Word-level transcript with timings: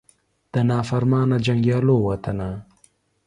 د 0.53 0.55
نافرمانه 0.69 1.37
جنګیالو 1.45 1.95
وطنه 2.07 2.49